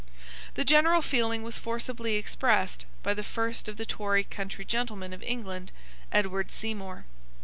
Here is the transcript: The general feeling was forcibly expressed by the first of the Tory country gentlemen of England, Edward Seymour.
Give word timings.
The 0.55 0.65
general 0.65 1.03
feeling 1.03 1.43
was 1.43 1.59
forcibly 1.59 2.15
expressed 2.15 2.87
by 3.03 3.13
the 3.13 3.21
first 3.21 3.67
of 3.67 3.77
the 3.77 3.85
Tory 3.85 4.23
country 4.23 4.65
gentlemen 4.65 5.13
of 5.13 5.21
England, 5.21 5.71
Edward 6.11 6.49
Seymour. 6.49 7.05